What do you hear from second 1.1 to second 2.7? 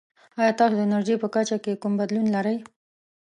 په کچه کې کوم بدلون لرئ؟